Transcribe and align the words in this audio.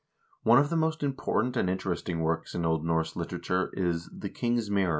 One 0.41 0.57
of 0.57 0.71
the 0.71 0.75
most 0.75 1.03
important 1.03 1.55
and 1.55 1.69
interesting 1.69 2.21
works 2.21 2.55
in 2.55 2.65
Old 2.65 2.83
Norse 2.83 3.15
literature 3.15 3.69
is 3.73 4.09
"The 4.11 4.29
King's 4.29 4.67
Mirror" 4.71 4.89
(O. 4.89 4.89